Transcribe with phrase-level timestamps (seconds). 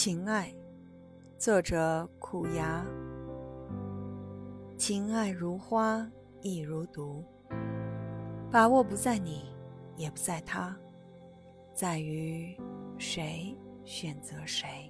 [0.00, 0.54] 情爱
[1.38, 2.86] 作者苦牙。
[4.76, 6.08] 情爱如花
[6.40, 7.24] 亦如毒。
[8.48, 9.52] 把握不在你
[9.96, 10.78] 也不在他。
[11.74, 12.56] 在于
[12.96, 14.88] 谁选择谁。